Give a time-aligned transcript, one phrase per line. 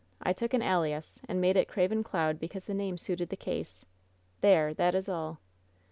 [0.19, 3.37] I took an alias, and I made it Craven Cloud because the name suited the
[3.37, 3.85] case.
[4.41, 4.73] There!
[4.73, 5.37] that is all."